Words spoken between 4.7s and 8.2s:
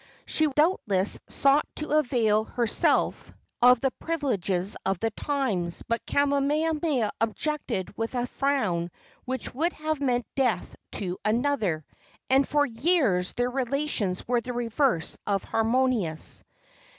of the times, but Kamehameha objected with